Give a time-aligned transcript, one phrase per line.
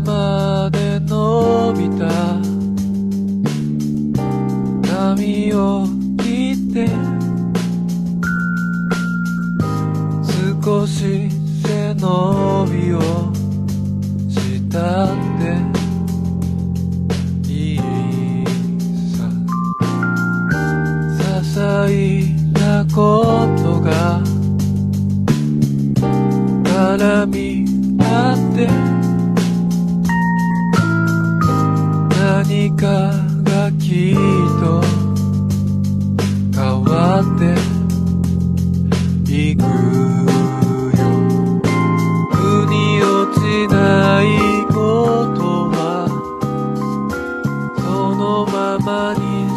[0.00, 2.61] まで伸びた。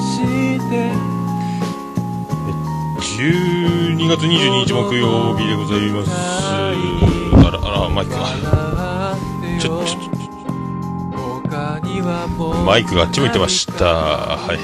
[0.01, 0.91] して。
[3.15, 6.11] 12月22日木曜日でございます。
[6.11, 6.71] あ
[7.51, 9.15] らあらマイクが。
[9.59, 10.15] ちょちょちょ
[12.65, 13.85] マイクがあっち向いてました。
[13.85, 14.59] はい。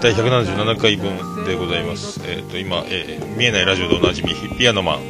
[0.00, 2.20] 第177回分でございます。
[2.24, 5.00] えっ、と今、えー見えないラジオでおなじみピアノマン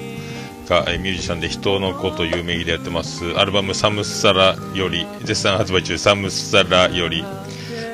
[0.69, 3.25] が、えミュージシャンで人の子という名義でやってます。
[3.37, 7.25] アルバムサムスサラより絶賛発売中サムスサラより。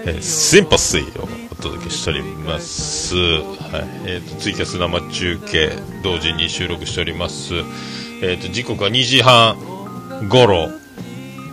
[0.07, 3.17] えー、シンパシーをお届けしております。
[3.17, 4.11] はい。
[4.11, 7.55] えっ、と、ツイキャス生中継、同時に収録しております。
[8.23, 9.57] えっ、と、時刻は2時半
[10.29, 10.71] 頃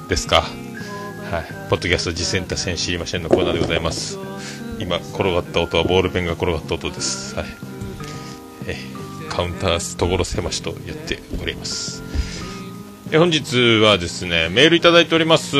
[0.08, 0.42] ですか。
[0.42, 1.70] はい。
[1.70, 4.20] ポッドキャスト実践多戦知りませんのコーナーでございます。
[4.80, 7.36] 今、転がった音はボールペンが転がった音です。
[7.36, 7.46] はい。
[8.68, 12.04] えーカウンター所狭しとやっております。
[13.12, 15.58] え本日はですね、メールいただいております。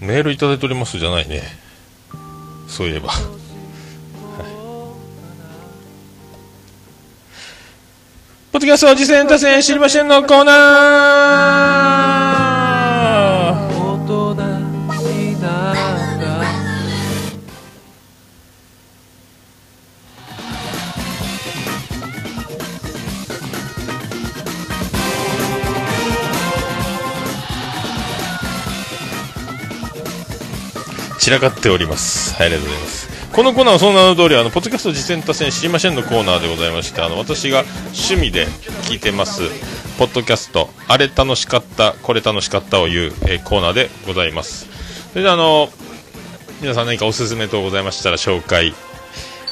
[0.00, 1.42] メールいただいておりますじゃないね。
[2.68, 3.08] そういえば。
[3.08, 3.38] はい
[8.50, 11.97] ポッドキャスト次戦多戦知りませんのコーナー
[31.28, 32.34] 散らかっております。
[32.36, 33.28] はい、ありがとうございます。
[33.34, 38.46] このコーナーはその名の通り、あの、ポッドキャスト実践多戦知りませんのコーナーでございまして、あの、私が趣味で
[38.88, 39.42] 聞いてます、
[39.98, 44.68] ポッドキャスト、あれ楽しかった、これ楽しかったを言う、えーコーナーでございます。
[45.12, 45.68] それであの、
[46.62, 48.72] 皆さん何かおすすめ等ございましたら紹介、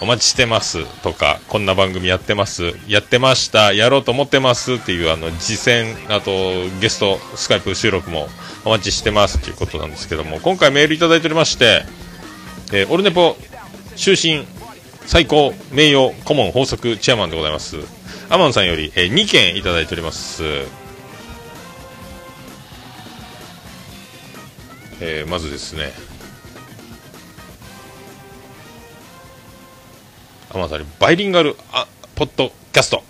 [0.01, 8.29] お待ちしてますとか、こんな番組やってます、やってました、やろうと思ってますっていう、あの、実践、あと、ゲスト、スカイプ収録も
[8.65, 11.85] お待ちしてますということなんですけども、今回メールいただいておりまして、
[12.73, 13.37] えーオルネポ
[13.97, 14.45] 終身
[15.07, 17.77] 最高名誉顧問法則チェアマンでございます。
[18.29, 20.43] アマンさんより、えー2件いただいております、
[25.01, 25.93] えーまずですね
[30.51, 33.03] アマンさにバイリンガルあポッドキャスト。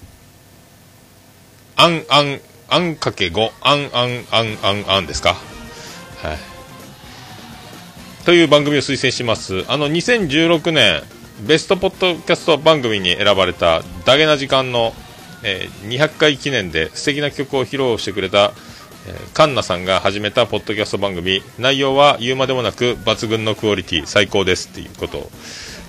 [1.76, 5.34] あんあんあんかけ5あんあんあんあんあんですか。
[5.34, 6.38] はい。
[8.24, 9.64] という番組を推薦します。
[9.68, 11.02] あの2016年
[11.46, 14.94] ベストポッドキャスト番組に選ばれたダゲな時間の、
[15.44, 18.52] えー200回記念で素敵な曲を披露してくれた、
[19.06, 21.42] えーカンナさんが始めたポッドキャスト番組。
[21.58, 24.68] 内容は言うまでもなく抜群のクオリティ最高です。
[24.68, 25.30] っていうことを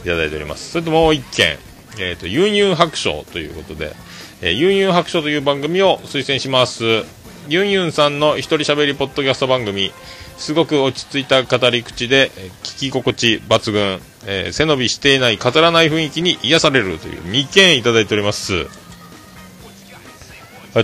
[0.07, 0.71] いただいております。
[0.71, 1.57] それともう一件
[1.99, 3.95] えー、とユンユン白書ということで、
[4.41, 7.03] えーユンユン白書という番組を推薦します。
[7.49, 9.91] ユンユンさんの一人喋りポッドキャスト番組
[10.37, 18.53] すごく落ち着いた語り口で、えー聞き心地抜群、えー背伸びしていない語らない雰囲気に癒されるという2件いただいております。
[18.53, 18.63] あり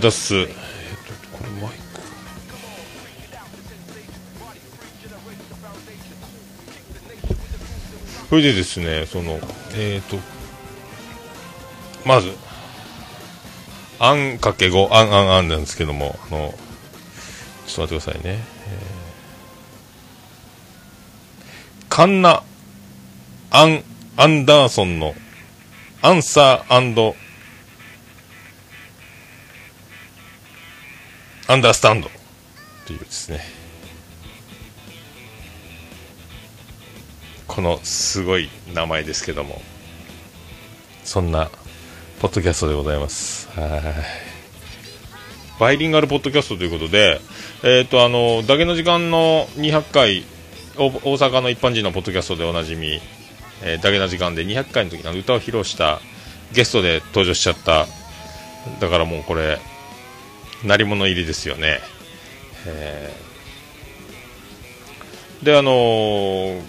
[0.00, 0.63] とうございます、
[8.28, 9.38] それでですねその
[9.74, 10.18] えっ、と
[12.06, 12.32] まず
[13.98, 16.54] あんかけ5あんあんあんなんですけどもあの
[17.66, 18.38] ちょっと待ってくださいね、
[18.68, 19.04] えー
[21.94, 22.42] カンナ・
[23.52, 23.84] アン・
[24.16, 25.14] アンダーソンの
[26.02, 26.92] アンサーアン
[31.60, 32.10] ダースタンド
[32.84, 33.63] というですね。
[37.46, 39.60] このすごい名前ですけども。
[41.04, 41.50] そんな
[42.20, 43.48] ポッドキャストでございます。
[43.58, 44.34] はい。
[45.60, 47.20] バイリンガルポッドキャストということで
[47.62, 50.24] えっ、とあのだけの時間の200回
[50.76, 53.00] 大阪の一般人のポッドキャストでおなじみ、
[53.62, 56.00] えー、だけな時間で200回の時の歌を披露した
[56.52, 57.86] ゲストで登場しちゃった、
[58.80, 59.58] だからもうこれ
[60.64, 61.78] 鳴り物入りですよね、
[62.66, 66.60] えー、であのー、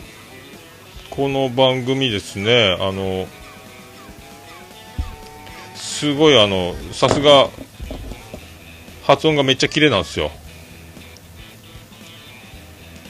[1.16, 3.26] この番組ですねあの
[5.74, 7.50] すごいあのさすが
[9.04, 10.30] 発音がめっちゃ綺麗なんですよ。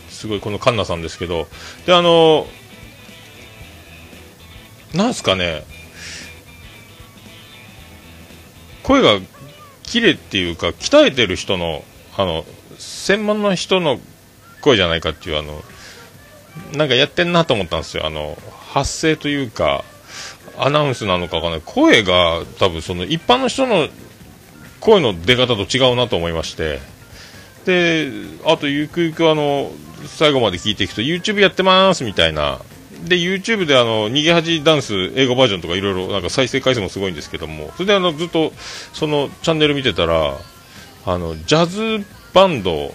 [0.10, 1.48] すごいこのカンナさんですけど。
[1.88, 2.46] であの
[4.94, 5.64] なんすかね。
[8.84, 9.20] 声が
[9.82, 11.84] 綺麗っていうか鍛えてる人の
[12.18, 12.46] あの
[12.78, 14.00] 専門の人の
[14.62, 15.64] 声じゃないかっていうあの
[16.74, 18.06] なんかやってんなと思ったんですよ。
[18.06, 18.38] あの
[18.70, 19.84] 発声というか
[20.58, 21.62] アナウンスなのかわかんない。
[21.66, 23.88] 声が多分その一般の人の
[24.80, 26.80] 声の出方と違うなと思いまして。
[27.66, 28.12] で
[28.46, 29.72] あとゆくゆくあの
[30.06, 32.60] 最後まで聞いていくと YouTube やってますみたいな。
[33.06, 37.72] で YouTube であの逃げ恥ダンス英語バージョンとかいろいろなんか再生回数もすごいんですけども。
[37.76, 38.54] それであのずっと
[38.94, 40.38] そのチャンネル見てたら
[41.06, 42.94] あのジャズバンド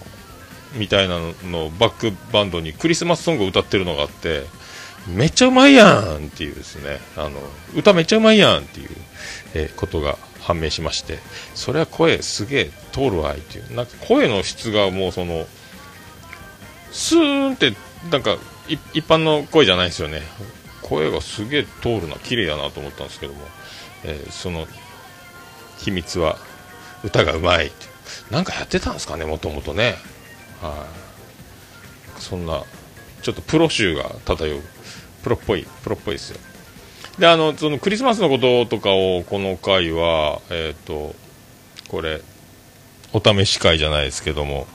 [0.73, 4.45] みたいなのバックバンドにクリスマスソングを歌ってるのがあって
[5.07, 6.99] めっちゃうまいやんっていうですね。
[7.17, 7.39] あの
[7.75, 8.89] 歌めっちゃうまいやんっていう、
[9.55, 11.19] えー、ことが判明しまして
[11.53, 13.75] それは声すげえ通るわいっていう。
[13.75, 15.45] なんか声の質がもうその
[16.91, 17.73] スーンって
[18.11, 18.37] なんか
[18.67, 20.21] 一般の声じゃないですよね。
[20.81, 22.15] 声がすげえ通るな。
[22.15, 23.41] 綺麗やなと思ったんですけども、
[24.03, 24.67] えー、その
[25.79, 26.37] 秘密は
[27.03, 27.87] 歌がうまいって
[28.29, 29.95] なんかやってたんですかねもともとね。
[30.61, 30.85] は
[32.17, 32.21] い。
[32.21, 32.63] そんな
[33.21, 34.61] ちょっとプロ集が漂う。
[35.23, 36.39] プロっぽいプロっぽいですよ。
[37.19, 41.15] であのそのクリスマスのこととかをこの回はえっ、ー、と
[41.87, 42.21] これ
[43.13, 44.65] お試し会じゃないですけども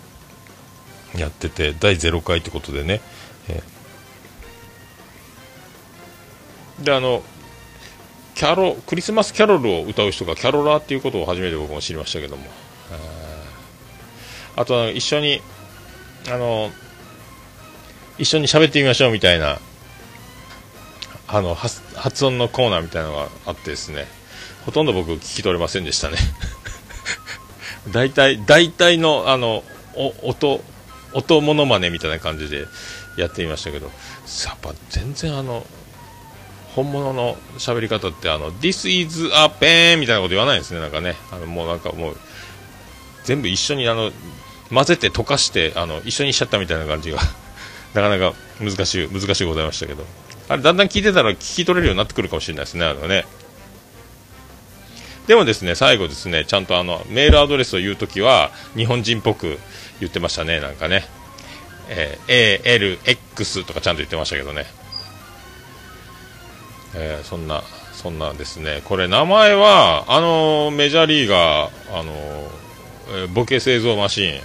[1.17, 3.01] やってて第0回ってことでね、
[3.49, 7.23] えー、であの
[8.35, 12.45] キャロクリスマスキャロルを歌う人がキャロラーっていうことを初めて僕も知りましたけども。
[14.59, 15.43] あと一緒に
[16.29, 16.71] あの
[18.19, 19.59] 一緒に喋ってみましょうみたいな
[21.29, 24.07] あの発音のコーナーみたいなのがあってですね
[24.65, 26.19] ほとんど僕聞き取れませんでしたね。
[27.93, 29.63] 大体大体のあの
[30.23, 30.61] 音
[31.13, 32.67] 音モノマネみたいな感じで
[33.17, 33.93] やってみましたけどや
[34.53, 35.65] っぱ全然あの
[36.75, 41.15] 本物の喋り方ってあの This is a pen みたいなこと言わないですねなんかね。
[41.31, 42.17] あのもうなんかもう
[43.25, 44.11] 全部一緒にあの
[44.71, 47.19] 混ぜて溶かしてあの一緒にしちゃったみたいな感じが
[47.95, 50.05] なかなか難しい難しいございましたけど。
[50.49, 53.27] あれだんだん聞いてたら聞き取れるようになってくるかもしれないですねあのね。
[55.27, 59.59] でもですね最後ですねちゃんとあのメールアドレスを言うときは日本人っぽく
[59.99, 61.05] 言ってましたねなんかね、
[61.89, 62.99] えー、
[63.35, 64.67] ALX とかちゃんと言ってましたけどね、
[66.95, 67.65] えー、そんな
[67.97, 68.83] そんなですね。
[68.85, 74.43] これ名前はあのメジャーリーガーあの、ボケ製造マシーン、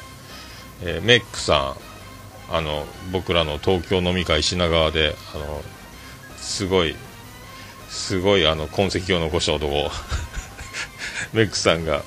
[0.83, 1.75] えー、メックさ
[2.49, 5.61] んあの僕らの東京飲み会品川であの
[6.37, 6.95] すごい
[7.87, 9.71] すごいあの痕跡を残した男
[11.33, 12.03] メックさんが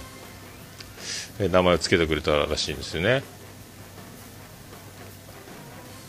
[1.38, 3.22] 名前を付けてくれたらしいんですよね。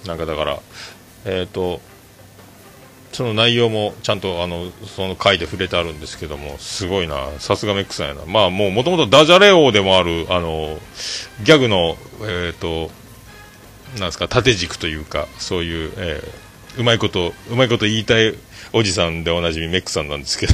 [0.05, 0.59] なんかだから
[1.25, 1.81] えっ、ー、と
[3.15, 7.29] その内容もちゃんとあのその回で触れてあるんですけどもすごいな。
[7.39, 8.25] さすがメックさんやな。
[8.25, 10.77] まあもうもともとダジャレ王でもあるあの
[11.43, 12.91] ギャグのえっ、ー、と
[13.95, 18.35] なんですか縦軸というかそういう、えー、うまいことうまいこと言いたい
[18.73, 20.53] おじさんでおなじみメックさんなんですけど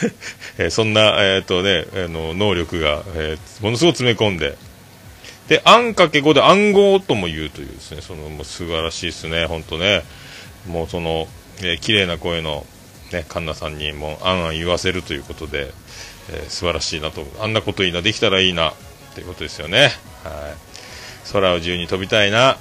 [0.56, 4.56] えー、そんな、えーとね、あの能力が、えー、ものすごく詰め込んで
[5.50, 10.04] で、あんかけ5で暗号とも言うというですね、そのもう素晴らしいですね、本当ね、
[10.68, 11.26] もうその、
[11.62, 12.66] えー、綺麗な声の、
[13.12, 15.72] ね、カンナさんにもあんあん言わせるということで、
[16.30, 18.72] えー、素晴らしいなと、あんなこといいな、できたらいいな、
[19.14, 19.92] ということですよね。
[20.24, 21.32] はい。
[21.32, 22.56] 空を自由に飛びたいな。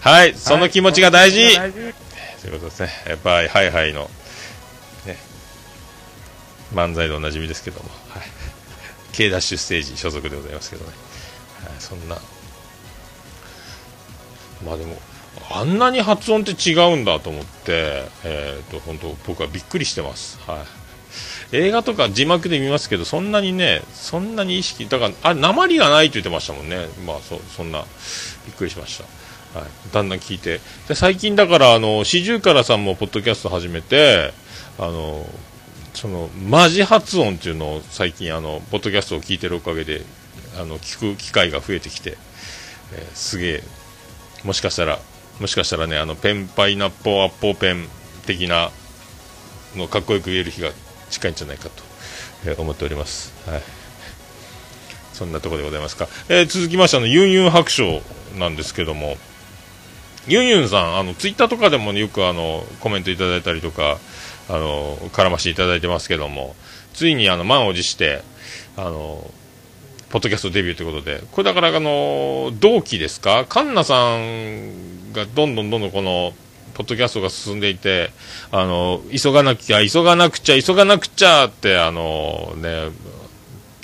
[0.00, 2.90] はい、その気持ちが大事、はい、ということですね。
[3.06, 4.10] やっぱり、ハイハイの、
[5.06, 5.16] ね、
[6.74, 8.22] 漫才でおなじみですけども、はい。
[9.12, 10.92] K ダッシュステージ所属でございますけどね。
[11.78, 12.16] そんな
[14.64, 14.96] まあでも
[15.50, 20.64] あんなに発音って違うんだと思って、えーと、本当僕はびっくりしてます、は
[21.52, 26.86] い、映画とか字幕で見ますけどそんなにねそんなに意識だからあ鉛がないと言ってましたもんね。
[27.06, 27.84] まあそそんな
[28.46, 29.04] びっくりしました。
[29.58, 30.60] はい、だんだん聞いて。
[30.88, 34.32] で最近だからあの四十からさんもポッドキャスト始めて
[34.78, 35.26] あの
[35.92, 40.02] そのマジ発音っていうのを最近あのポッドキャストを聞いてるおかげで
[40.58, 42.16] あの聞く機会が増えてきて、
[42.94, 43.62] えー、すげえ。
[44.44, 44.98] もしかしたら
[45.42, 47.88] もしかしたらねあのペンパイナッポーアッポーペン
[48.26, 48.70] 的な
[49.76, 50.70] のかっこよく言える日が
[51.10, 51.82] 近いんじゃないかと
[52.46, 53.32] えー思っております。
[53.48, 53.62] はい。
[55.12, 56.08] そんなところでございますか。
[56.28, 58.02] えー続きまして、あの、ユンユン白書
[58.38, 59.16] なんですけども、
[60.26, 63.98] ユンユンさん、あの、ツイッターとかでもねよくあの、コメントいただいたりとか、
[64.48, 66.56] あの、絡ましていただいてますけども、
[66.94, 68.22] ついにあの、満を持して、
[68.76, 69.30] あの、
[70.12, 73.46] ポッドキャストデビューということで、これだから、あの、同期ですか？
[73.48, 76.34] カンナさんがどんどんどんどんこの、
[76.74, 78.10] ポッドキャストが進んでいて、
[78.50, 82.90] あの、急がなきゃ、急がなくちゃ、急がなくちゃって、あの、ね、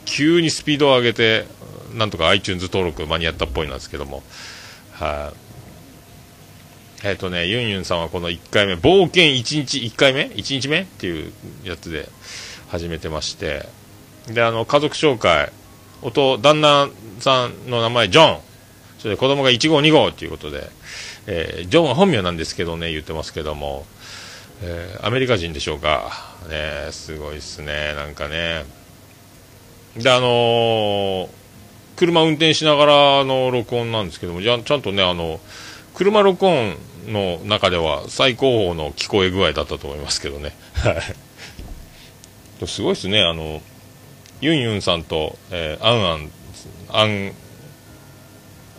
[0.04, 1.47] 急にスピードを上げて、
[1.94, 4.23] なんとか iTunes 登録間に合ったっぽいなんですけども、
[4.92, 5.32] は
[7.02, 10.80] い、えっ、とね、ユンユンさんはこの1回目、冒険1日、1回目 ?1 日目？
[10.80, 11.32] っていう
[11.64, 12.08] やつで
[12.68, 13.66] 始めてまして、
[14.26, 15.50] で、あの、家族紹介、
[16.02, 16.88] 音、旦那
[17.21, 18.40] さんの名前、ジョン、
[18.99, 20.69] それで子供が1号、2号ということで、
[21.26, 23.87] えージョンは本名なんですけどね、言ってますけども、
[24.62, 26.11] えーアメリカ人でしょうか。
[26.49, 28.64] ね、すごいっすね、なんかね。
[29.97, 31.28] で、あのー
[31.97, 35.40] 車運転しながらの録音なんですけども、じゃちゃんとね、あの、
[35.95, 36.76] 車録音
[37.09, 40.55] の中では最高峰の聞こえ具合だったと思いますけどね。
[42.67, 43.61] すごいですね、あの、
[44.40, 46.30] ユンユンさんと、えー、アンアン、
[46.90, 47.33] アン、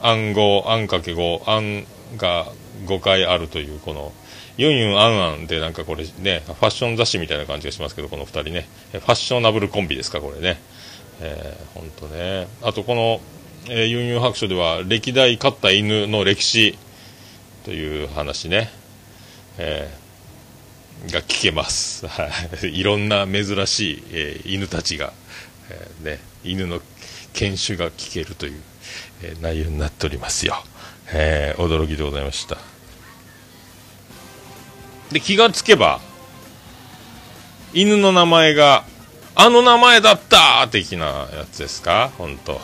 [0.01, 1.85] 暗号、あんかけ語、あん
[2.17, 2.47] が
[2.85, 4.13] 5回あるという、この、
[4.57, 10.59] ユンユン、アンアンでなんかこれね、ファッション雑誌みたいな感じがしますけど、この2人ね、ファッショナブルコンビですか、これね。
[11.21, 12.47] えー、ほんとね。
[12.61, 13.21] あとこの、
[13.69, 16.77] えーユンユン白書では、歴代飼った犬の歴史
[17.65, 18.69] という話ね、
[19.57, 22.07] えーが聞けます。
[22.07, 22.29] は
[22.63, 22.67] い。
[22.77, 25.13] いろんな珍しい、えー犬たちが、
[25.69, 26.81] えーね、犬の
[27.33, 28.61] 犬種が聞けるという、
[29.23, 30.55] えー内容になっておりますよ。
[31.13, 32.57] えー驚きでございました。
[35.11, 35.99] で、気がつけば、
[37.73, 38.83] 犬の名前が、
[39.35, 42.11] あの名前だった的なやつですか？
[42.17, 42.59] 本当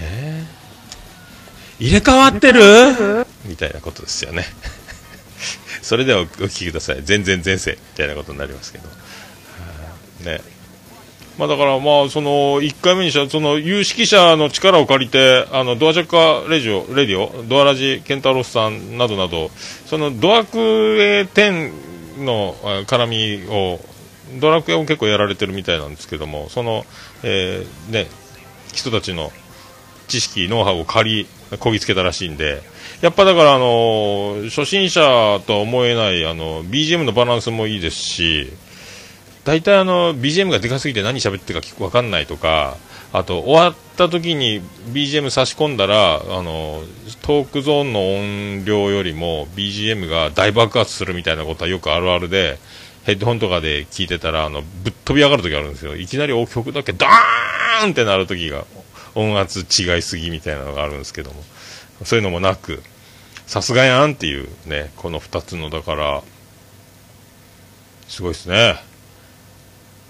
[0.00, 3.26] えー入れ替わってる?
[3.44, 4.44] みたいなことですよね。
[5.82, 7.02] それではお聞きください。
[7.02, 8.88] 全然前世みたいなことになりますけど。
[8.88, 8.94] は
[10.22, 10.40] いね。
[11.38, 19.50] まあだからまあその1回目にしたその有識者の力を借りてあのドアジャッカレジオレディオドアラジケンタロスさんなどなど
[19.86, 22.54] そのドラクエ10の
[22.86, 23.80] 絡みを
[24.40, 26.84] ドラクエを結構やられてるみたいなんですけどもその、
[27.22, 28.06] えーね
[28.74, 29.30] 人たちの
[30.08, 32.60] 知識ノウハウを借りこぎつけたらしいんで
[33.00, 35.00] やっぱだからあの初心者
[35.46, 38.52] とは思えないあの BGM のバランスもいいですし
[39.44, 42.76] 大体あの BGM がでかすぎて何喋ってるか聞くわかんないとか
[43.12, 46.82] あと終わった時に BGM 差し込んだらあの
[47.22, 52.58] トークゾーンの音量よりも BGM が大爆発するみたいなことはよくあるあるで
[53.04, 55.94] ヘッドホンとかで聞いてたらあのぶっ飛び上がる時あるんですよ。
[55.94, 58.64] いきなり大曲だけダーンってなる時が
[59.14, 61.42] 音圧違いすぎみたいなのがあるんですけども。
[62.02, 62.82] そういうのもなく
[63.46, 66.22] さすがやんっていうねこの2つのだから
[68.08, 68.76] すごいですね。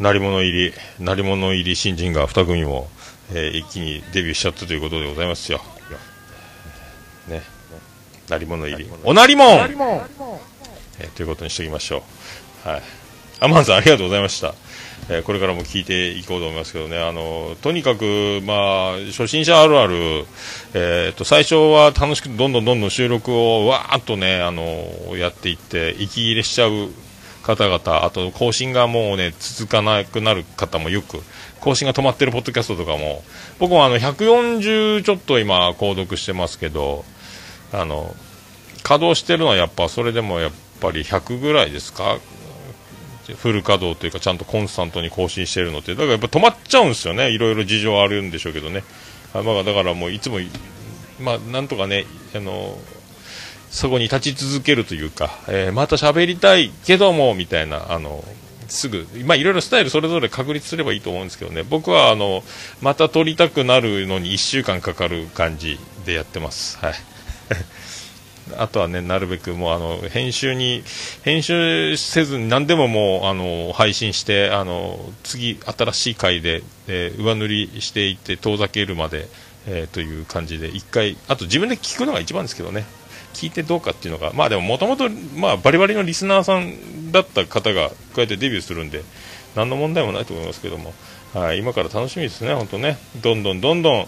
[0.00, 2.88] 鳴り物入り鳴り物入り新人が2組も、
[3.32, 5.60] えー一気にデビューしちゃったということでございますよ。
[7.28, 7.42] ね
[8.28, 8.90] 鳴り物入り。
[9.04, 9.48] おなりもん、
[10.98, 12.02] えーということにしておきましょ
[12.66, 12.68] う。
[12.68, 12.82] はい。
[13.40, 14.54] アマンさんありがとうございました。
[15.10, 20.24] えーこれからも聞いていこうと思いますけどね、あのとにかく、まあ、初心者あるある、
[20.72, 26.88] えー、と最初は楽しくてどんどんどんどん収録をわーっとね、あのやっていって、息切れしちゃう
[27.44, 31.22] 方々、あと更新がもうね、続かなくなる方もよく、
[31.60, 33.22] 更新が止まってるポッドキャストとかも、
[33.58, 37.04] 僕もあの140ちょっと今、購読してますけど、
[37.72, 38.14] あの
[38.82, 42.18] 稼働してるのはやっぱそれでもやっぱり100ぐらいですか？
[43.38, 45.94] フル稼働というかちゃんとコンスタントに更新してるのって。
[45.94, 47.30] だからやっぱ止まっちゃうんですよね。
[47.30, 48.84] いろいろ事情あるんでしょうけどね。
[49.32, 50.38] まあだからもういつも
[51.18, 52.78] まあなんとかねあの
[53.74, 58.22] そこに立ち続けるというか、えーまた喋りたいけどもみたいなあの
[58.68, 61.64] すぐ、まあ、いろいろスタイルそれぞれ確立すればいいと思うんですけどね。
[61.64, 62.44] 僕はあの
[62.80, 66.78] また撮りたくなるのに1週間かかる感じでやってます。
[66.78, 66.94] はい。
[68.56, 70.84] あとはね、なるべくもうあの編集に
[71.24, 79.26] 編集せずに何でももうあの配信してあの次新しい回で、えー上塗りしていって遠ざけるまで、
[79.66, 82.84] えーという感じで一回あと自分で聞くのが一番ですけどね。
[83.34, 89.02] 聞いてどうかっていうのがまあでももともとまあバリバリのリスナーさんだった方がこうやってデビューするんで
[89.54, 90.94] 何の問題もないと思いますけども、
[91.34, 94.06] はい、今から楽しみですね本当ねどんどんどんどん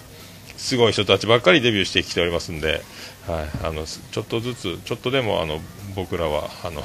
[0.56, 2.80] すごい人たちばっかりデビューしてきておりますんで、
[3.26, 5.60] はい、あのちょっとずつ、ちょっとでもあの
[5.94, 6.82] 僕らはあの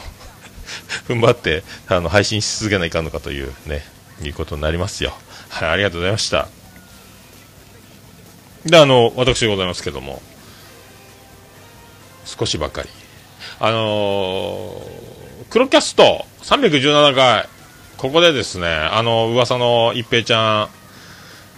[1.08, 3.86] 踏ん張ってあの配信し続けないかんのかというね
[4.22, 5.14] いうことになりますよ。
[5.50, 6.48] はい、ありがとうございました。
[8.66, 10.22] で、あの、私でございますけども、
[12.38, 12.90] 少しばかり。
[13.60, 17.48] あのー、黒キャスト317回、
[17.98, 20.70] ここでですね、あの、噂の一平ちゃん、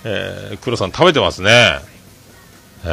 [0.05, 1.79] えー、黒さん食べてますね。
[2.85, 2.87] え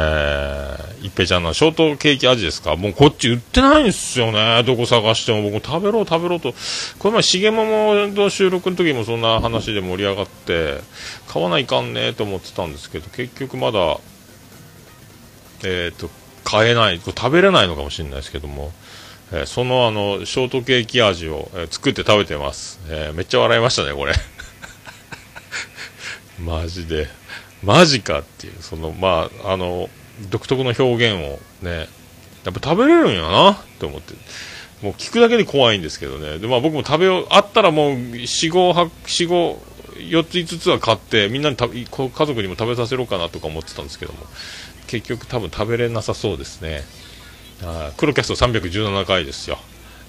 [1.01, 2.77] ー、一平ちゃんのショートケーキ味ですか？
[2.77, 4.63] もうこっち売ってないんですよね。
[4.63, 5.49] どこ探しても。
[5.49, 6.53] 僕食べろ食べろと。
[6.97, 10.79] この前、しげももと収録の時もそんな話で盛り上がって、
[11.27, 13.97] 買わないかんねと思ってたんですけど、結局まだ、
[15.65, 16.09] えっ、ー、と、
[16.43, 18.71] 買えない、食べれないのかもしれないですけども、
[19.31, 22.79] えー、そのあの、ショートケーキ味を、えー、作って食べてます。
[22.89, 24.13] えめっちゃ笑いましたね、これ。
[26.43, 27.07] マジで。
[27.63, 29.89] マジかっていう、その、まあ、あの、
[30.29, 31.87] 独特の表現をね、
[32.43, 34.13] やっぱ食べれるんやなって思って。
[34.81, 36.39] もう聞くだけで怖いんですけどね。
[36.39, 39.57] で、まあ僕も食べよう、あったらもう4、5、4、5、
[40.09, 44.19] 4つ5つは買って、みんなに家族にも食べさせろうかなとか思ってたんですけども、
[44.91, 46.81] 結局多分食べれなさそうですね。
[47.63, 49.57] あ黒キャスト317回ですよ。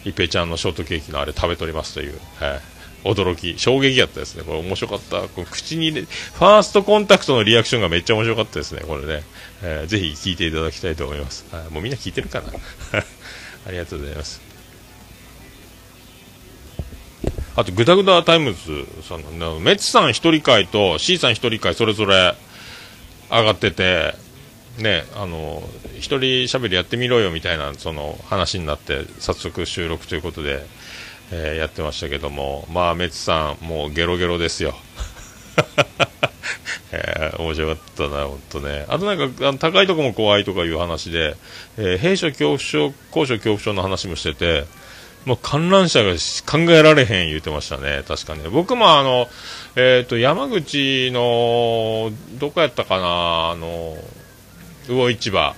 [0.05, 2.19] 一平ちゃんのショートケーキのあれ食べとりますという。
[2.37, 2.61] はい。
[3.05, 4.43] 驚き、衝撃やったですね。
[4.43, 5.23] これ面白かった。
[5.29, 8.83] こ口に、ファーストコンタクトのリアクションがめっちゃ面白かったですね。
[8.87, 9.23] これね。
[9.62, 11.45] えー、ぜひ聞いていただきたいと思います。
[11.53, 12.49] はい、もうみんな聞いてるかな？
[13.67, 14.41] ありがとうございます。
[17.55, 22.35] あと、ぐだぐだタイムズさんの、メッツさん一人会と C さん一人会それぞれ
[23.31, 24.15] 上がってて、
[24.79, 25.62] ね、あの
[25.97, 30.64] 一人喋りやってみろよみたいなその話になって早速収録ということで、
[31.31, 34.75] えー、やってましたけどもまあメツさんもうゲロゲロですよ
[36.93, 38.85] えー、面白かったな、本当ね。
[38.88, 41.37] あとなんか、あの高いとこも怖いとかいう話で、
[41.79, 44.67] えー、兵所恐怖症、高所恐怖症の話もしてて、
[45.25, 46.12] もう観覧車が
[46.47, 48.49] 考えられへん言うてましたね、確かね。
[48.51, 49.29] 僕もあの、
[49.77, 53.97] えっ、ー、と、山口の、どこやったかな、あの、
[54.87, 55.55] 魚市場。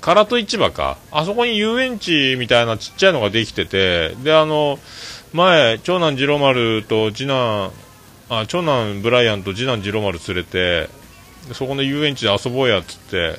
[0.00, 0.98] 唐戸市場か。
[1.10, 4.14] あそこに遊園地みたいなちっちゃいのができてて。
[4.22, 4.78] であの
[5.32, 7.72] 前長男次郎丸と次男
[8.28, 10.88] あ長男ブライアンと次男次郎丸連れて
[11.52, 13.38] そこの遊園地で遊ぼうやっつって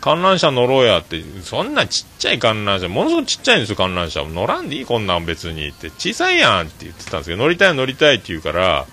[0.00, 4.24] 観覧車乗ろうやって、そんなちっちゃい観覧車、ものすごくちっちゃいんですよ、観覧車。
[4.24, 8.86] 乗らんでいい、こんなん別にって、小さいやんって言ってたんですけど、乗りたい乗りたいって言うから、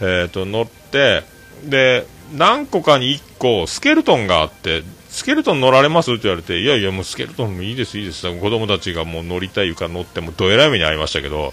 [0.00, 1.22] えっ、ー、と、乗って、
[1.64, 6.10] で、何個かに1個、スケルトンがあって、スケルトン乗られます？
[6.10, 8.22] って言われて、いやいや、もうスケルトンもいいです、いいです。
[8.40, 11.52] 子供たちがもう乗りたい床乗ってもどえらい目に遭いましたけど、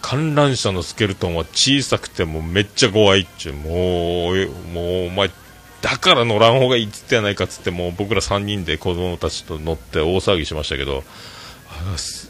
[0.00, 5.30] 観覧車のスケルトンは小さくてもめっちゃ怖いっちゅう、もう、もうお前、
[5.82, 11.04] だから乗らん方がいいっつってやないかっつって、もう僕ら3人で子供たちと乗って大騒ぎしましたけど、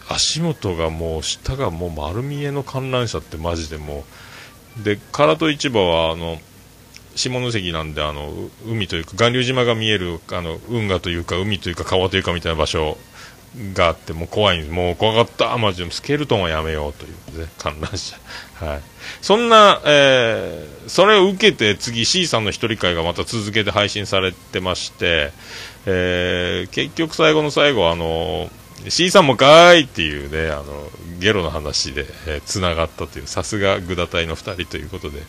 [0.08, 4.04] 足元がもう、下がもう丸見えの観覧車ってマジでも
[4.80, 6.40] う、で、唐戸市場は、あの、
[7.18, 8.32] 下関なんであの
[8.66, 12.96] 海というか巌流島が見えるあの運河というか海というか川というかみたいな場所
[13.74, 14.72] があってもう怖いんです。
[14.72, 15.56] もう怖かった。
[15.56, 18.16] マジでスケルトンはやめようというね観覧車。
[18.54, 18.80] はい。
[19.20, 25.32] そんな、えー、それを受けて次 C さんの一人会がまた続けて配信されてまして、
[25.86, 28.48] えー、結局最後の最後あの
[28.88, 30.64] C さんもかーいっていうねあの
[31.18, 32.04] ゲロの話で
[32.44, 35.20] つな、えー、がったというさすがグダ隊の2人ということで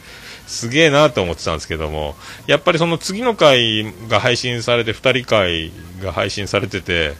[0.49, 2.15] すげえなと思ってたんですけども、
[2.47, 7.13] やっぱりその次の回が配信されて、2人回が配信されてて、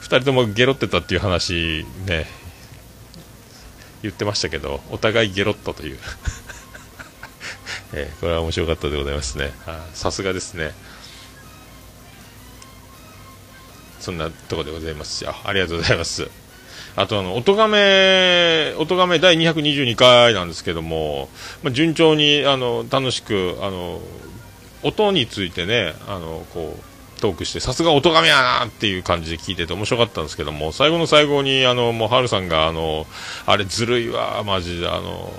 [0.00, 2.26] 2人ともゲロってたっていう話ね、
[4.02, 5.98] 言ってましたけど、お互いゲロったという
[7.94, 9.52] えー、これは面白かったでございますね。
[9.94, 10.74] さすがですね。
[14.00, 15.32] そんなとこでございますよ。
[15.44, 16.28] ありがとうございます。
[16.98, 21.28] あとあの、おとがめ、おとがめ第222回なんですけども、
[21.62, 24.00] まあ、順調に、あの、楽しく、あの、
[24.82, 33.06] 音についてね、あの、こう、トークして、さすが音がめやなっていう感じで聞いてて面白かったんですけども、最後の最後に、あの、もう、はるさんが、あの、
[33.46, 35.32] あれずるいわ、マジで、あの、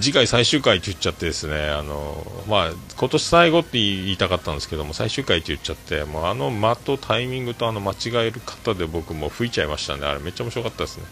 [0.00, 10.06] 次回最終回って言っちゃってですね、あの、まあ、今年最後って言いたかったんですけども、最終回って言っちゃって、もうあの間とタイミングとあの間違える方で僕も吹いちゃいましたね。
[10.06, 11.04] あれめっちゃ面白かったですね。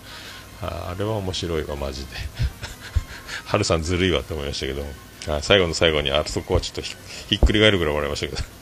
[0.62, 2.08] あれは面白いわ、マジで。
[3.46, 4.84] ハルさんずるいわって思いましたけど、
[5.42, 6.94] 最後の最後にあそこはちょっとひ
[7.36, 8.59] っくり返るぐらい笑いましたけど。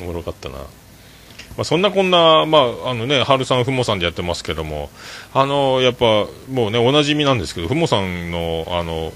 [0.00, 0.56] おもろかったな。
[0.56, 4.90] まあ、そんなこんな、まあ、あのね、春さん、ふもさんでやってますけども、
[5.34, 9.12] あの、やっぱ、もうね、おなじみなんですけど、ふもさんの、あの、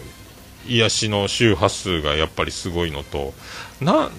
[0.67, 3.33] 癒しの周波数がやっぱりすごいのと、
[3.81, 4.11] な、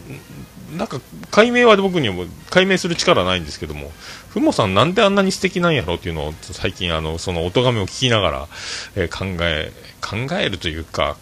[0.78, 3.91] なんか、解明は僕にはも解明する力はないんですけども、
[4.34, 8.47] ふもさんなんであんなに素敵なんやろっていうのを最近あのその音亀を聞きながら、
[8.95, 9.71] えー、考え
[10.02, 11.17] 考えるというか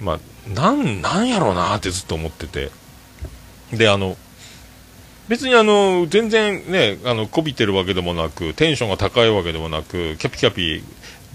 [0.00, 2.72] まあなんなんやろうなってずっと思ってて
[3.72, 4.16] であの
[5.28, 10.82] 別にあの全然ねあのこびてるわけでもなくテンションが高いわけでもなくキャピキャピ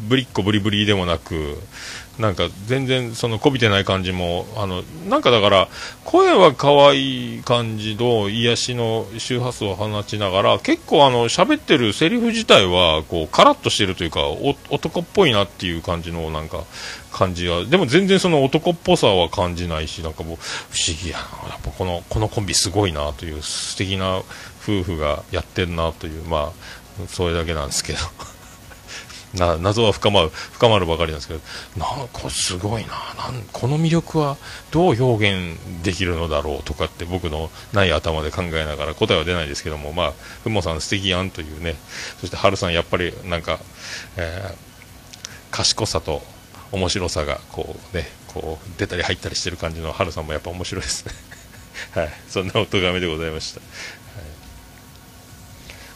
[0.08, 1.58] ぶりっこぶりぶりでもなく
[2.20, 5.68] なんか全然そのこびてない感じもあのなんかだから
[6.04, 14.22] 声は可愛い感じの癒しの周波数を放ちながら結構あの喋ってるセリフ自体はこうカラッとしてるというか
[14.70, 16.64] 男っぽいなっていう感じのなんか
[17.12, 24.18] 感じがでも全然その男っぽさは感じないしなんかもう不思議やなやっぱこのこのコンビすごいなという素敵な
[24.64, 26.52] 夫婦がやってるなというま
[27.02, 28.00] あそれだけなんですけど。
[29.36, 31.40] な謎は深まる深まるばかりなんですけど
[31.78, 34.38] なんかすごいななんこの魅力は
[34.72, 40.12] どう表現できるのだろうとかって僕のない頭で考えながら答えは出ないですけどもまあ
[40.44, 41.76] ふもさん素敵やんというね
[42.20, 43.60] そして春さんやっぱりなんか、
[44.18, 44.56] えー、
[45.52, 46.22] 賢さと
[46.72, 51.12] 面白さがこうねこう出たり入ったりしてる感じの春さんもやっぱ面白いですね。
[51.92, 52.14] はい。
[52.30, 53.62] そんなお咎めでございました。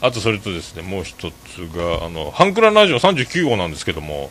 [0.02, 4.30] あとそれとですね、もう一つが、あの、ハンクララジオ39号なんですけども、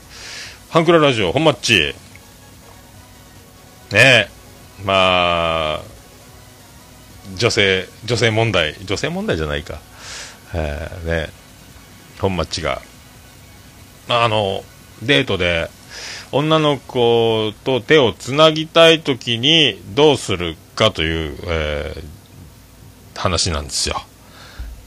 [0.71, 1.95] ハンクララジオ、本マッチ。
[3.93, 4.29] ねえ、
[4.85, 5.81] まあ、
[7.37, 9.81] 女性、女性問題、女性問題じゃないか。
[10.55, 11.29] えー、ね、
[12.21, 12.83] 本マッチが、
[14.09, 14.65] あの、
[15.03, 15.71] デートで、
[16.33, 24.03] 女の子と手をつなぎたいときにどうするかという、えー、話なんですよ。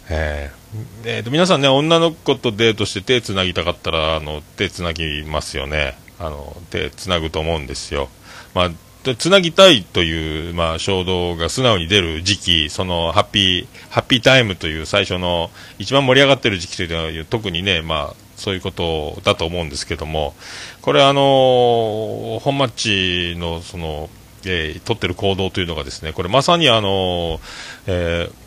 [0.10, 0.57] えー、
[1.04, 5.98] えー、と皆さんね、女の子とデートして手つなぎたかったら、あの、手つなぎますよね。
[6.20, 8.10] あの、手つなぐと思うんですよ。
[8.54, 8.72] まあ、
[9.16, 20.36] つなぎたいという、まあ、衝動が素直に出る時期、そのハッピー、ハッピータイムという最初の一番盛り上がってる時期というのは特にね、まあ、そういうことだと思うんですけども、
[20.82, 24.10] これあの、本町のその、
[24.46, 27.40] えー、取ってる行動というのがですね、これまさにあのー、
[27.88, 28.47] えー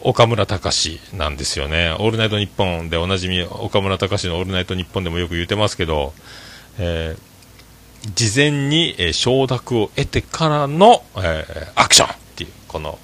[0.00, 1.94] 岡村隆史なんですよね。
[1.98, 6.12] オールナイトニッポンでおなじみ、岡村隆史のオールナイトニッポンでもよく言ってますけど、
[6.78, 12.98] えー、事前に、えー、承諾を得てからの、えー、アクションっていう、この、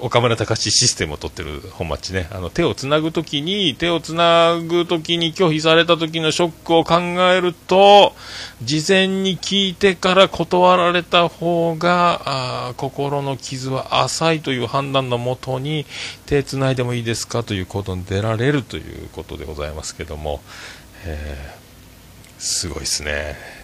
[0.00, 8.14] 岡村隆史システムを取ってる本町ね、あの手をつなぐときに、手をつなぐときに拒否された時のショックを考えると、
[8.62, 15.86] 事前に聞いてから断られた方が、心の傷は浅いという判断のもとに、
[16.26, 20.42] 手つないでもいいですかということに出られるということでございますけども、
[21.06, 23.63] えー、すごいですね。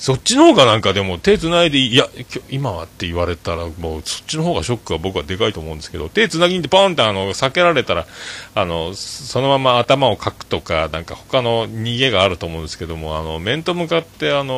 [0.00, 2.08] そっちの方がなんかでも手つないでいや、
[2.48, 8.06] 今はって言われたらもうそっちの方がショックは僕はでかいと思うんですけど、手つなぎんでポンってあの、避けられたら、
[8.54, 14.54] あの、そのまま頭をかくとか、なんか他の逃げがあると思うんですけども、あの、面と向かってあの、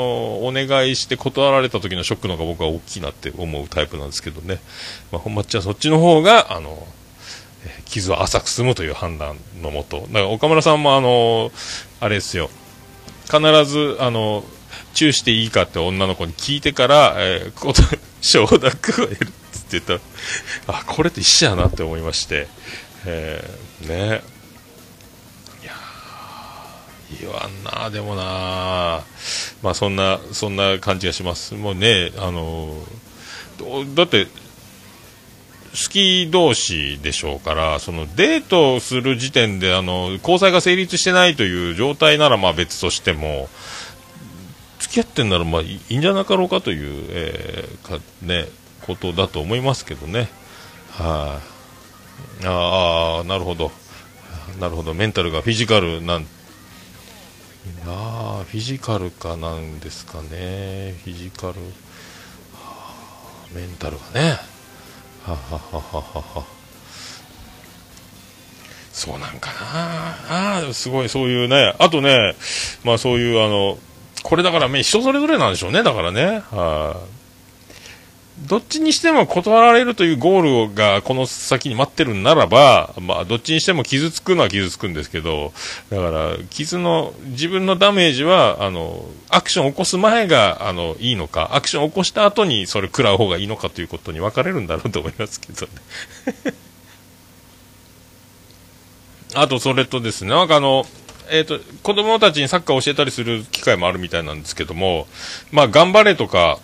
[0.47, 4.61] お願いして断られた時のショックの方が僕は大きいなって思うタイプなんですけどね。
[5.11, 6.87] まあ、本町はそっちの方が、あの、
[7.87, 10.03] 傷は浅く済むという判断のもと。
[10.03, 11.51] だから岡村さんもあの、
[11.99, 12.49] あれですよ。
[13.25, 14.45] 必ず、あの、
[14.93, 17.83] チューしていいかって女の子に聞いてから、えー、こと
[18.21, 19.33] 承諾を得るって
[19.73, 20.01] 言ったら、
[20.69, 22.47] あ、これと一緒やなって思いまして、
[23.07, 24.23] えー、ね。
[25.63, 25.73] いや
[27.21, 29.03] 言わんな、でもな、
[29.63, 31.55] まあそんな、そんな感じがします。
[31.55, 32.77] もうね、あの、
[33.95, 34.27] だって、
[35.73, 43.49] 好き同士でしょうから、そのデートする時点であの交際が成立してないという状態ならまあ別としても、
[44.93, 48.45] 付き合ってんならまあいいんじゃなかろうかという、えー、かね、
[48.83, 50.29] ことだと思いますけどね。
[50.91, 51.41] は
[52.43, 53.21] い、あ。
[53.23, 53.73] あなるほど。
[54.61, 54.93] なるほど。
[54.93, 56.27] メンタルがフィジカルなん、
[57.87, 60.95] あフィジカルかなんですかね。
[61.05, 61.55] フィジカル、
[63.55, 64.37] メンタルがね。
[65.25, 66.45] ははははは
[68.93, 71.75] そうなんかなああ、すごい、そういうね。
[71.79, 72.35] あとね、
[72.85, 73.79] まあそういうあの、
[74.23, 76.43] これだから人それぞれなんでしょうね、だからね。
[76.51, 76.97] は
[78.47, 85.53] どっちにしても断られるというゴールがこの先に待ってるんならば、まあ、どっちにしても傷つくのは傷つくんですけど、
[85.91, 95.73] だから、傷の、自分のダメージは、あの、アクションを起こす前が、あの、いいのか、アクションを起こした後にそれ食らう方がいいのかということに分かれるんだろうと思いますけどね。
[99.35, 100.87] あと、それとですね、なんかあの、
[101.31, 105.07] えっ、ー、と、子供たちにサッカーを教えたりする機会もあるみたいなんですけども、
[105.51, 106.59] まあ、頑張れとか、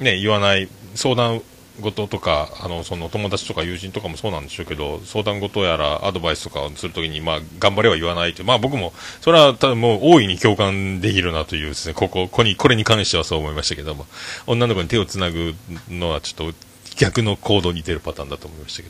[0.00, 1.42] ね、言わない、相談
[1.80, 8.46] 事とか、あの、その友達とか友人とかもそうなんでしょうけど、相談事やらアドバイスとかをするときに、まあ、頑張れは言わないという。
[8.46, 14.06] まあ僕も、それは多分もう大いに共感できるなというですね、ここ、ここに、これに関してはそう思いましたけども、
[14.46, 15.54] 女の子に手をつなぐ
[15.90, 16.58] のはちょっと
[16.96, 18.88] 逆の行動に出るパターンだと思いましたけ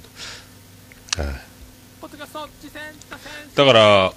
[1.19, 1.29] ど。
[1.29, 1.35] はい、
[3.55, 4.13] だから、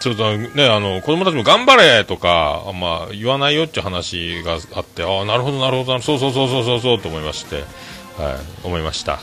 [0.00, 9.12] ちょっとね、あの、子供たちも頑張れとか、まあ、言わないよっていう話があって、ああ、なるほど、なるほど、そうそうそうそうそうそうと思いまして、はい、思いました。
[9.12, 9.22] はい。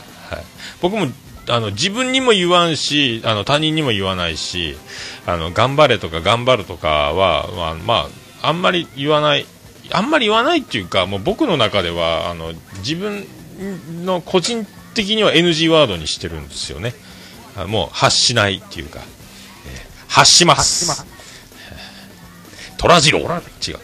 [0.82, 1.06] 僕も、
[1.48, 4.76] あの、自分にも言わんし、あの、他人にも言わないし、
[5.26, 7.94] あの、頑張れとか頑張るとかは、まあ、ま
[8.42, 9.46] あ、あんまり言わない、
[9.92, 13.26] あんまり言わないっていうか、もう僕の中では、あの、自分
[14.04, 16.94] の個人的には NG ワードにしてるんですよね。
[17.66, 19.00] もう発しないっていうか。
[20.16, 21.04] 発します。
[22.78, 23.78] 虎次郎違う。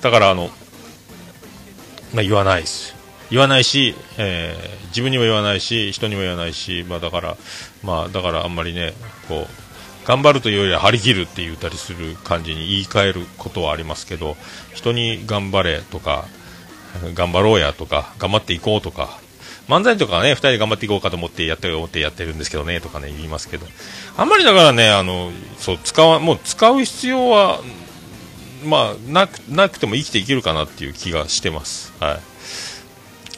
[0.00, 0.48] だから、あの、
[2.14, 2.94] まあ、言わないです。
[3.30, 7.36] 言わないし、えー、自分にも言わないし、人にも言わないし、まあ、だから、
[7.82, 8.94] まあ、だからあんまりね、
[9.28, 14.38] こう、頑張るというよりは張り切るって言ったりする感じに言い換えることはありますけど、
[14.72, 16.24] 人に頑張れとか、
[17.12, 19.20] 頑張ろうやとか、頑張っていこうとか、
[19.68, 23.66] 漫才とかね、二人で頑張っていこうかと思ってやって思ってやってるんですけどね、とかね、言いますけど。
[24.16, 27.60] あんまりだからね、あの、そう、使わ、もう使う必要は、
[28.64, 31.92] まあ、なく、なくても生きていけるかなっていう気がしてます。
[31.98, 32.20] はい。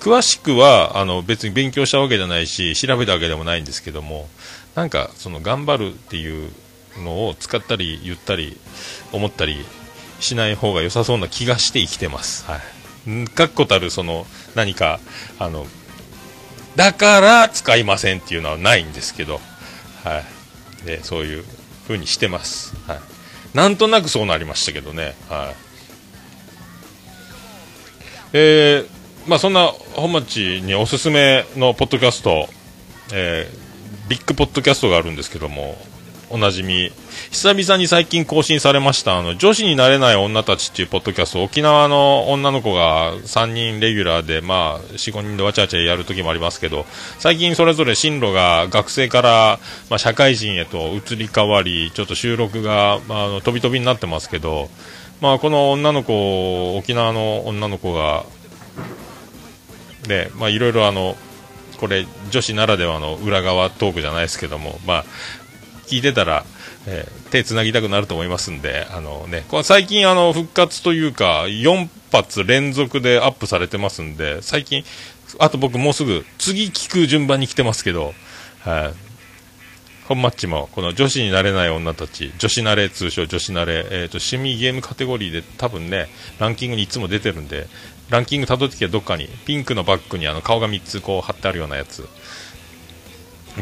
[0.01, 4.29] 詳しくは、あの、別に勉強したわけじゃないし、調べたわけでもないんですけども、
[4.75, 6.51] なんか、その、頑張るっていう
[7.03, 8.59] のを使ったり、言ったり、
[9.12, 9.64] 思ったり
[10.21, 12.45] しない方が良さそうな気がして生きてます。
[12.45, 12.61] はい。
[13.35, 15.01] 確固たる、その、何か、
[15.38, 15.67] あの、
[16.79, 19.41] だから使いませんっていうのはないんですけど、
[20.05, 20.23] は
[20.85, 20.87] い。
[20.87, 21.45] で、そういう
[21.88, 22.77] 風にしてます。
[22.87, 23.01] はい。
[23.53, 25.55] なんとなくそうなりましたけどね、はい。
[28.33, 28.88] えー、
[29.27, 32.49] まあそんな本町におすすめのポッドキャスト、
[33.12, 35.77] えー、ビッグポッドキャストがあるんですけども、
[36.31, 36.93] おなじみ、
[37.31, 46.85] 久々に最近更新されました、あの、女子になれない女たちっていうポッドキャスト、沖縄の女の子が3人レギュラーで、まあ、4、5人でわちゃわちゃやる時もありますけど、
[47.19, 54.69] 最近それぞれ進路が学生から、まあ、社会人へと移り変わり、ちょっと収録が、まあ、あの、飛び飛びになってますけど、
[55.21, 58.25] まあ、この女の子、沖縄の女の子が、
[60.07, 61.17] で、まあ、いろいろあの、
[61.79, 65.05] これ、女子ならではの裏側トークじゃないですけども、まあ、
[65.88, 66.44] 聞いてたら、
[66.87, 74.85] えー、手つなぎたくなると思いますんで、あのね、これ最近あの復活というか、4発連続でアップされてますんで、最近、
[75.38, 78.14] あと僕もうすぐ、次聞く順番に来てますけど、
[78.61, 79.09] はい、
[80.09, 87.66] 本マッチも、この女子になれない女たち、女子慣れ、通称女子慣れ、え、ー、と、趣味ゲームカテゴリーで多分ね、ランキングにいつも出てるんで、
[88.09, 92.09] ランキング辿ってきてどっかに、ピンクのバッグにあの顔が3つこう貼ってあるようなやつ、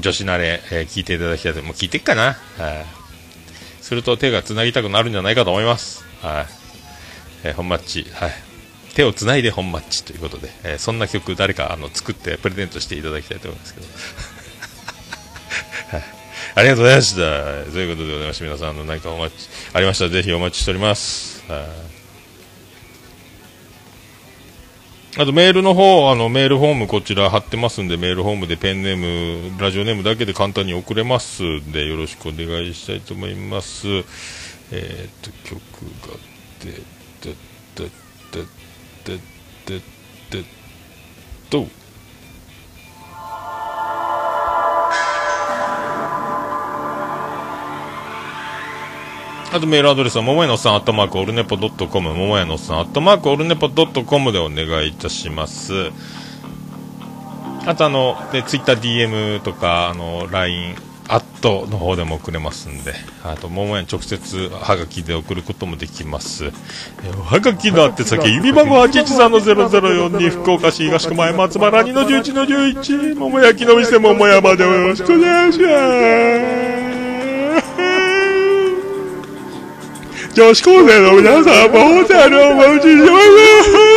[0.01, 2.37] 女子慣れ、えー、聞いていただきたいと、もう聞いてっかな。
[2.59, 2.87] はい。
[3.81, 6.05] すると手が繋ぎたくなるんじゃないかと思います。
[6.23, 6.47] はい。
[7.45, 8.33] えー、本マッチ、はい。
[8.95, 13.87] 手を繋いで本マッチということで、えー、そんな曲誰かあの作ってプレゼントしていただきたいと思いますけど。
[15.97, 16.03] はい。
[16.55, 17.17] ありがとうございました。
[17.71, 21.45] ということでございまして、皆さん、の、何かお待ち、ありましたらぜひお待ちしております。
[21.49, 21.96] はい。
[25.19, 33.87] あとメールの方、あのメールフォームこちら貼ってますんで、メールフォームでペンネーム、ラジオネームだけで簡単に送れますんで、よろしくお願いしたいと思います。
[34.73, 35.59] えー、っと、曲
[36.07, 36.19] が、
[36.61, 36.73] で、
[37.23, 37.35] で、
[37.77, 37.91] で、
[39.07, 40.45] で、で、で、で、
[41.49, 41.67] と、
[49.57, 55.73] あとメールアドレスは、ももやのさん、アットマーク、オルネポドットコム、ももやのさん、アットマーク、オルネポドットコムでお願いいたします。
[57.65, 60.77] あと、あの、で、ツイッター DM とか、あの、LINE、
[61.09, 62.93] アットの方でも送れますんで、
[63.25, 66.47] あと、ももやに直接、はがきで送ることもできます。
[66.47, 66.51] え
[67.25, 76.76] はがきのって先、指番号813-0042、福岡市東区前松原2の11の11、桃焼きの店桃山でよろしくお願いします。
[80.37, 83.96] 女子高生の皆さんもホテルをお待ちしてます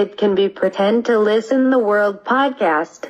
[0.00, 3.08] It can be pretend to listen the world podcast.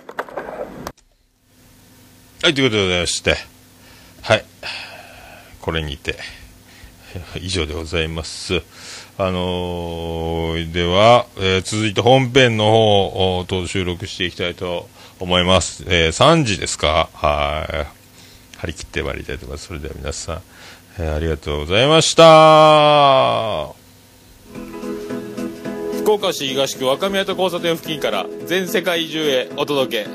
[2.43, 3.37] はい、ということでございまして、
[4.23, 4.45] はい。
[5.61, 6.17] これにて、
[7.41, 8.63] 以上でございます。
[9.19, 14.89] あのーでは、えー続いて本編の方と収録していきたいと
[15.21, 15.85] 思います。
[15.89, 17.11] えー3時ですか？
[17.13, 18.59] はい。
[18.59, 19.67] 張り切ってまいりたいと思います。
[19.67, 20.43] それでは皆さん、
[21.01, 23.78] えーありがとうございました。
[26.09, 30.11] 福岡市東区若宮と交差点付近から全世界中へお届け。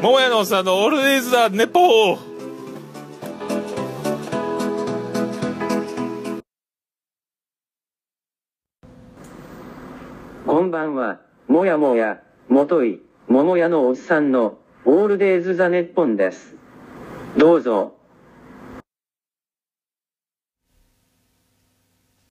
[0.00, 2.18] 桃屋のおっさんのオールデイズ・ザ・ネポー
[10.46, 16.54] こんばんは、もやもや、もとい、桃屋のおっさんの、オールデイズ・ザ・ネッポンです。
[17.36, 17.96] どうぞ、